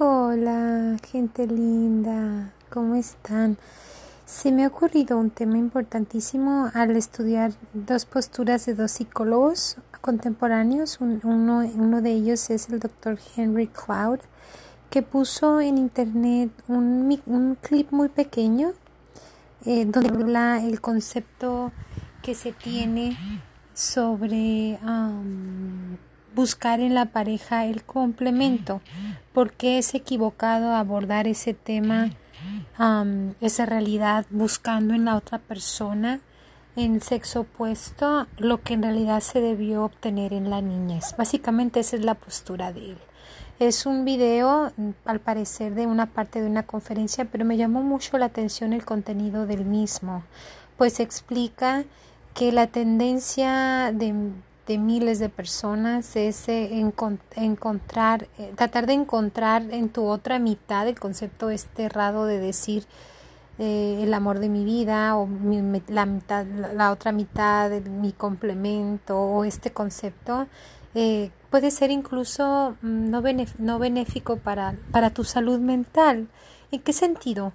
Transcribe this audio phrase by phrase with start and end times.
[0.00, 3.56] Hola, gente linda, ¿cómo están?
[4.26, 11.00] Se me ha ocurrido un tema importantísimo al estudiar dos posturas de dos psicólogos contemporáneos.
[11.00, 14.20] uno, de ellos es el doctor Henry Cloud,
[14.88, 18.74] que puso en internet un, un clip muy pequeño
[19.66, 21.72] eh, donde habla el concepto
[22.22, 23.18] que se tiene
[23.74, 24.78] sobre
[26.34, 28.80] buscar en la pareja el complemento,
[29.32, 32.10] porque es equivocado abordar ese tema,
[33.40, 36.20] esa realidad buscando en la otra persona
[36.76, 41.16] en sexo opuesto lo que en realidad se debió obtener en la niñez.
[41.18, 42.98] Básicamente esa es la postura de él.
[43.58, 44.72] Es un video,
[45.04, 48.84] al parecer, de una parte de una conferencia, pero me llamó mucho la atención el
[48.84, 50.22] contenido del mismo,
[50.76, 51.82] pues explica
[52.34, 54.14] que la tendencia de
[54.68, 56.92] de miles de personas es eh,
[57.36, 62.84] encontrar, eh, tratar de encontrar en tu otra mitad el concepto este errado de decir
[63.58, 65.26] eh, el amor de mi vida o
[65.88, 70.46] la, mitad, la, otra mitad mi complemento o este concepto
[71.50, 73.22] puede ser incluso mm, no,
[73.58, 76.28] no benéfico para, para tu salud mental.
[76.70, 77.52] ¿En qué sentido?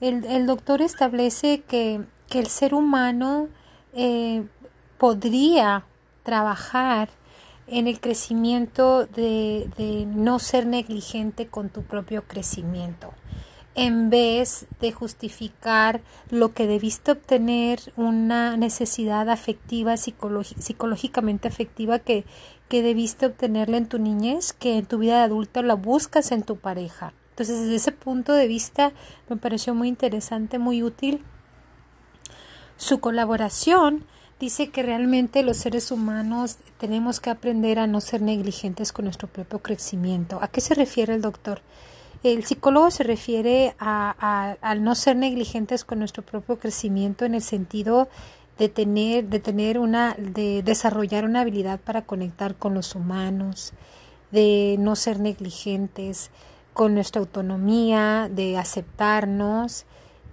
[0.00, 3.48] El, el doctor establece que, que el ser humano
[4.98, 5.84] podría
[6.24, 7.08] trabajar
[7.66, 13.14] en el crecimiento de, de, no ser negligente con tu propio crecimiento,
[13.74, 22.24] en vez de justificar lo que debiste obtener, una necesidad afectiva, psicológicamente afectiva que,
[22.68, 26.42] que debiste obtenerla en tu niñez, que en tu vida de adulto la buscas en
[26.42, 27.14] tu pareja.
[27.30, 28.92] Entonces, desde ese punto de vista,
[29.28, 31.24] me pareció muy interesante, muy útil
[32.76, 34.04] su colaboración
[34.44, 39.26] dice que realmente los seres humanos tenemos que aprender a no ser negligentes con nuestro
[39.26, 40.38] propio crecimiento.
[40.42, 41.62] ¿A qué se refiere el doctor?
[42.22, 48.10] El psicólogo se refiere a, no ser negligentes con nuestro propio crecimiento en el sentido
[48.58, 53.72] de tener, de tener una, de desarrollar una habilidad para conectar con los humanos,
[54.30, 56.30] de no ser negligentes
[56.74, 59.86] con nuestra autonomía, de aceptarnos,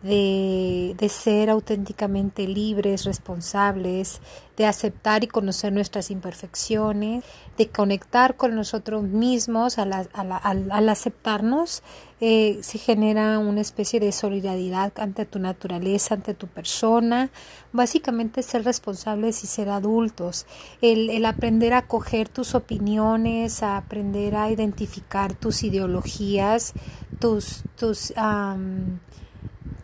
[0.03, 4.19] de, de, ser auténticamente libres, responsables,
[4.57, 7.23] de aceptar y conocer nuestras imperfecciones,
[7.57, 11.83] de conectar con nosotros mismos al, al, aceptarnos,
[12.19, 17.29] eh, se genera una especie de solidaridad ante tu naturaleza, ante tu persona,
[17.71, 20.45] básicamente ser responsables y ser adultos,
[20.81, 26.73] el, el aprender a coger tus opiniones, a aprender a identificar tus ideologías,
[27.19, 28.13] tus, tus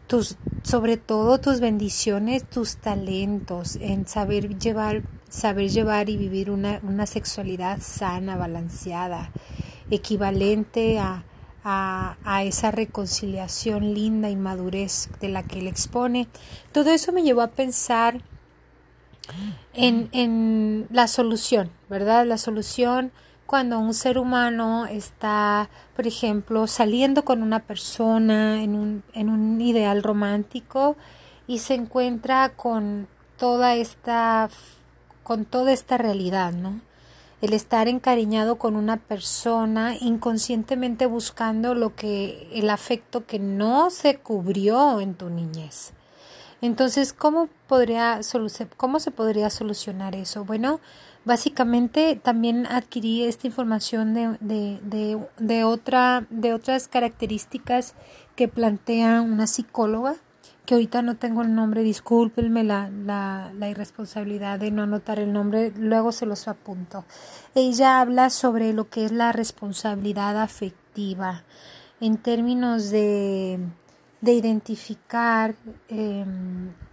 [0.08, 6.80] tus, sobre todo tus bendiciones, tus talentos, en saber llevar, saber llevar y vivir una,
[6.84, 9.32] una sexualidad sana, balanceada,
[9.92, 11.24] equivalente a,
[11.64, 16.28] a, a, esa reconciliación linda y madurez de la que él expone.
[16.72, 18.22] Todo eso me llevó a pensar
[19.74, 22.26] en, en la solución, ¿verdad?
[22.26, 23.12] La solución
[23.48, 29.60] cuando un ser humano está, por ejemplo, saliendo con una persona en un, en un
[29.62, 30.98] ideal romántico
[31.48, 34.50] y se encuentra con toda esta
[35.24, 36.80] con toda esta realidad, ¿no?
[37.42, 44.18] El estar encariñado con una persona inconscientemente buscando lo que el afecto que no se
[44.18, 45.92] cubrió en tu niñez.
[46.62, 48.22] Entonces, ¿cómo podría
[48.78, 50.46] cómo se podría solucionar eso?
[50.46, 50.80] Bueno,
[51.28, 57.96] Básicamente también adquirí esta información de, de, de, de, otra, de otras características
[58.38, 60.16] que plantea una psicóloga,
[60.66, 65.34] que ahorita no tengo el nombre, discúlpenme la, la, la irresponsabilidad de no anotar el
[65.34, 67.04] nombre, luego se los apunto.
[67.56, 71.44] Ella habla sobre lo que es la responsabilidad afectiva
[72.00, 73.60] en términos de,
[74.22, 75.56] de identificar
[75.90, 76.26] eh,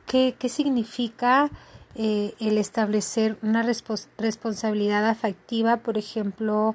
[0.07, 1.53] qué, qué significa
[1.97, 6.75] eh, el establecer una responsabilidad afectiva, por ejemplo,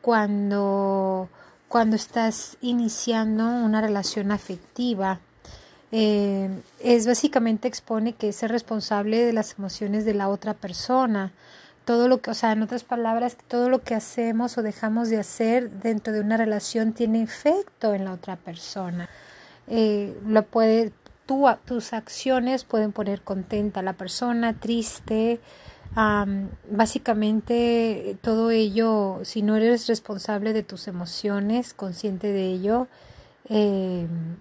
[0.00, 1.28] cuando,
[1.68, 5.20] cuando estás iniciando una relación afectiva.
[5.92, 6.48] Eh,
[6.78, 11.32] es básicamente expone que es responsable de las emociones de la otra persona.
[11.84, 15.18] Todo lo que, o sea, en otras palabras, todo lo que hacemos o dejamos de
[15.18, 19.08] hacer dentro de una relación tiene efecto en la otra persona.
[19.66, 20.92] Eh, lo puede,
[21.64, 25.40] tus acciones pueden poner contenta a la persona, triste.
[26.70, 32.88] básicamente todo ello, si no eres responsable de tus emociones, consciente de ello,
[33.48, 34.36] em,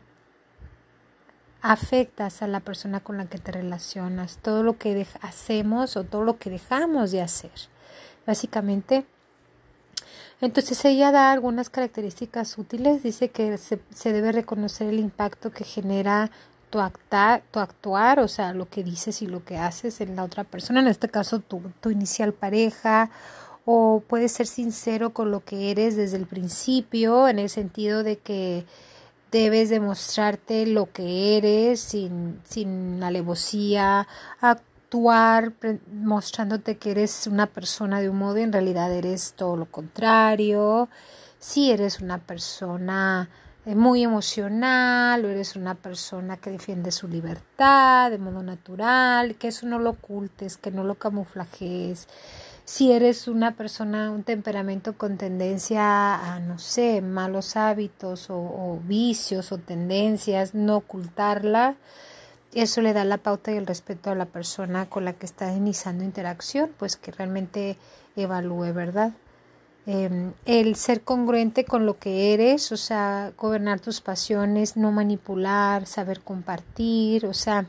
[1.61, 6.23] afectas a la persona con la que te relacionas, todo lo que hacemos o todo
[6.23, 7.51] lo que dejamos de hacer.
[8.25, 9.05] Básicamente,
[10.41, 16.31] Entonces ella da algunas características útiles, dice que se debe reconocer el impacto que genera
[16.69, 20.23] tu, acta, tu actuar, o sea, lo que dices y lo que haces en la
[20.23, 23.09] otra persona, en este caso tu, tu inicial pareja,
[23.65, 28.17] o puedes ser sincero con lo que eres desde el principio, en el sentido de
[28.17, 28.65] que
[29.31, 34.07] debes demostrarte lo que eres sin, sin alevosía,
[34.41, 35.53] actuar
[35.93, 40.89] mostrándote que eres una persona de un modo y en realidad eres todo lo contrario.
[41.37, 43.29] Si eres una persona
[43.65, 49.67] muy emocional o eres una persona que defiende su libertad de modo natural, que eso
[49.67, 52.07] no lo ocultes, que no lo camuflajes.
[52.65, 58.79] Si eres una persona, un temperamento con tendencia a, no sé, malos hábitos o, o
[58.83, 61.75] vicios o tendencias, no ocultarla
[62.53, 65.53] eso le da la pauta y el respeto a la persona con la que está
[65.53, 67.77] iniciando interacción, pues que realmente
[68.15, 69.13] evalúe, ¿verdad?
[69.85, 75.85] Em, el ser congruente con lo que eres, o sea, gobernar tus pasiones, no manipular,
[75.87, 77.65] saber compartir, o sea,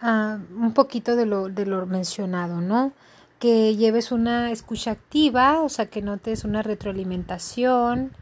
[0.00, 2.92] ah, un poquito de lo, de lo mencionado, ¿no?
[3.38, 8.12] Que lleves una escucha activa, o sea, que notes una retroalimentación,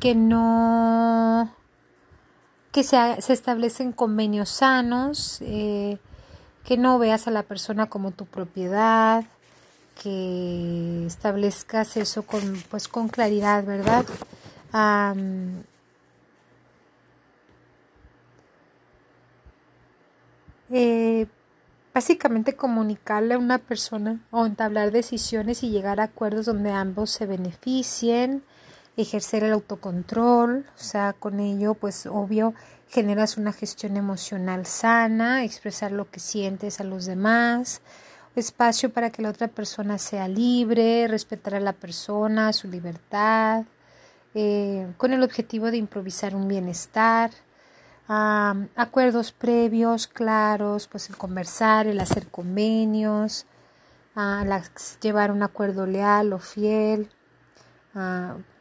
[0.00, 1.54] que no
[2.72, 5.98] que se, se establecen convenios sanos, eh,
[6.68, 9.24] que no veas a la persona como tu propiedad,
[10.02, 14.04] que establezcas eso con, pues, con claridad, ¿verdad?
[20.68, 21.26] Eh,
[21.94, 27.24] básicamente comunicarle a una persona o entablar decisiones y llegar a acuerdos donde ambos se
[27.24, 28.42] beneficien,
[29.02, 32.54] ejercer el autocontrol, o sea, con ello, pues obvio,
[32.88, 37.80] generas una gestión emocional sana, expresar lo que sientes a los demás,
[38.34, 43.64] espacio para que la otra persona sea libre, respetar a la persona, su libertad,
[44.34, 47.30] eh, con el objetivo de improvisar un bienestar,
[48.08, 53.46] acuerdos previos, claros, pues el conversar, el hacer convenios,
[55.00, 57.10] llevar un acuerdo leal o fiel,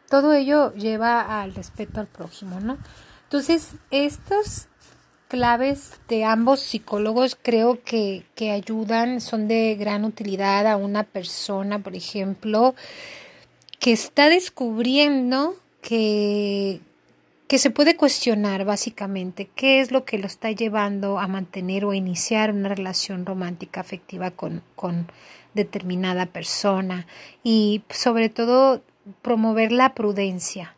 [0.10, 2.78] todo ello lleva al respeto al prójimo, ¿no?
[3.24, 4.68] Entonces, estos
[5.28, 11.80] claves de ambos psicólogos creo que, que ayudan, son de gran utilidad a una persona,
[11.80, 12.76] por ejemplo,
[13.80, 16.80] que está descubriendo que,
[17.48, 21.94] que se puede cuestionar básicamente qué es lo que lo está llevando a mantener o
[21.94, 25.08] iniciar una relación romántica afectiva con, con
[25.54, 27.08] determinada persona
[27.44, 28.82] y sobre todo
[29.22, 30.76] promover la prudencia.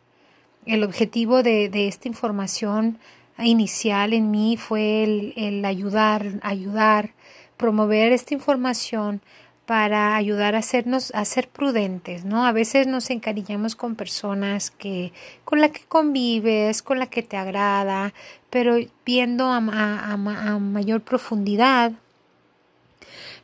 [0.66, 2.98] El objetivo de, de esta información
[3.38, 7.10] inicial en mí fue el, el, ayudar, ayudar,
[7.56, 9.22] promover esta información
[9.66, 12.44] para ayudar a hacernos a ser prudentes, ¿no?
[12.44, 15.12] A veces nos encariñamos con personas que
[15.44, 18.12] con la que convives, con la que te agrada,
[18.50, 18.76] pero
[19.06, 21.92] viendo a, a, a mayor profundidad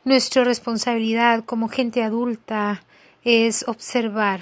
[0.07, 2.83] nuestra responsabilidad como gente adulta
[3.23, 4.39] es observar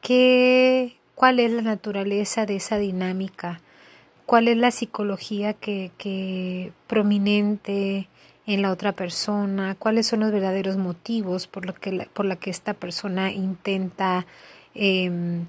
[0.00, 3.60] ¿Qué, ¿Cuál es la naturaleza de esa dinámica?
[4.24, 8.08] ¿Cuál es la psicología que, que prominente
[8.46, 9.74] en la otra persona?
[9.78, 14.26] ¿Cuáles son los verdaderos motivos por lo que por la que esta persona intenta
[14.74, 15.42] eh,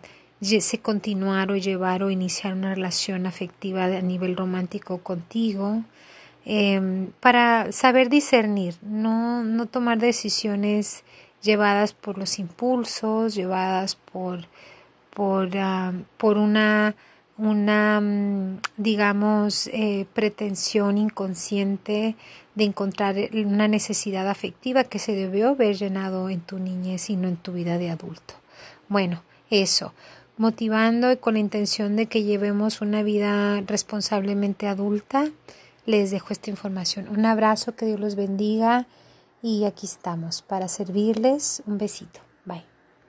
[0.82, 5.84] continuar o llevar o iniciar una relación afectiva a nivel romántico contigo?
[6.46, 11.04] Eh, para saber discernir, no, no tomar decisiones
[11.42, 14.48] llevadas por los impulsos, llevadas por,
[15.14, 16.96] por, uh, por una,
[17.38, 22.16] una, mm, digamos, eh, pretensión inconsciente
[22.56, 27.28] de encontrar una necesidad afectiva que se debió haber llenado en tu niñez y no
[27.28, 28.34] en tu vida de adulto.
[28.90, 29.94] Bueno, eso,
[30.38, 35.30] motivando con la intención de que llevemos una vida responsablemente adulta,
[35.86, 37.08] les dejo esta información.
[37.10, 38.86] Un abrazo, que Dios los bendiga
[39.42, 41.64] y aquí estamos para servirles.
[41.66, 42.31] Un besito.